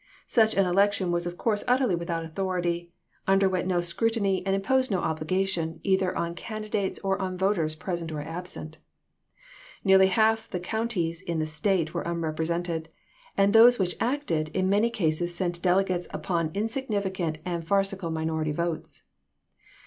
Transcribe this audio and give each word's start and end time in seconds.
Such 0.25 0.55
an 0.57 0.65
election 0.65 1.11
was 1.11 1.27
of 1.27 1.37
course 1.37 1.63
utterly 1.67 1.93
without 1.93 2.25
authority, 2.25 2.91
underwent 3.27 3.67
no 3.67 3.81
scrutiny 3.81 4.41
TEXAS 4.41 4.45
183 4.45 4.45
and 4.47 4.55
imposed 4.55 4.89
no 4.89 4.97
obligation, 5.07 5.79
either 5.83 6.17
on 6.17 6.33
candidates 6.33 6.97
or 7.03 7.17
chap. 7.17 7.21
ix. 7.25 7.27
on 7.27 7.37
voters 7.37 7.75
present 7.75 8.11
or 8.11 8.19
absent. 8.21 8.79
Nearly 9.83 10.07
half 10.07 10.49
the 10.49 10.59
counties 10.59 11.21
in 11.21 11.37
the 11.37 11.45
State 11.45 11.93
were 11.93 12.01
unrepresented, 12.07 12.89
and 13.37 13.53
those 13.53 13.77
which 13.77 13.95
acted, 13.99 14.49
in 14.55 14.67
many 14.67 14.89
cases 14.89 15.35
sent 15.35 15.61
delegates 15.61 16.07
cyciopa 16.07 16.15
upon 16.17 16.51
insignificant 16.55 17.37
and 17.45 17.63
farcical 17.67 18.09
minority 18.09 18.51
votes. 18.53 19.03